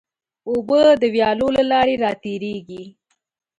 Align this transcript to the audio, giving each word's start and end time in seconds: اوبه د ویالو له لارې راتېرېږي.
اوبه 0.49 0.81
د 1.01 1.03
ویالو 1.13 1.47
له 1.57 1.63
لارې 1.71 1.95
راتېرېږي. 2.05 2.83